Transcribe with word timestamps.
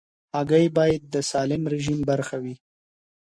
هګۍ 0.37 0.65
باید 0.77 1.01
د 1.13 1.15
سالم 1.31 1.63
رژیم 1.73 1.99
برخه 2.09 2.37
وي. 2.43 2.55